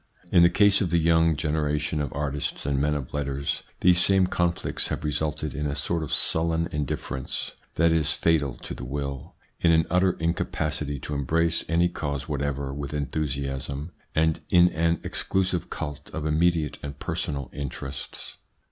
In 0.31 0.41
the 0.41 0.49
case 0.49 0.81
of 0.81 0.89
the 0.89 0.97
young 0.97 1.35
generation 1.35 2.01
of 2.01 2.11
artists 2.13 2.65
and 2.65 2.81
men 2.81 2.95
of 2.95 3.13
letters, 3.13 3.61
these 3.81 4.01
same 4.03 4.25
conflicts 4.25 4.87
have 4.87 5.03
resulted 5.03 5.53
in 5.53 5.67
a 5.67 5.75
sort 5.75 6.01
of 6.01 6.11
sullen 6.11 6.65
in 6.71 6.85
difference 6.85 7.51
that 7.75 7.91
is 7.91 8.11
fatal 8.11 8.55
to 8.55 8.73
the 8.73 8.83
will, 8.83 9.35
in 9.59 9.71
an 9.71 9.85
utter 9.91 10.13
incapacity 10.13 10.97
to 11.01 11.13
embrace 11.13 11.63
any 11.69 11.87
cause 11.87 12.27
whatever 12.27 12.73
with 12.73 12.95
enthusiasm, 12.95 13.91
and 14.15 14.39
in 14.49 14.69
an 14.69 14.99
exclusive 15.03 15.69
cult 15.69 16.09
of 16.15 16.25
immediate 16.25 16.79
and 16.81 16.97
personal 16.97 17.47
interests. 17.53 18.37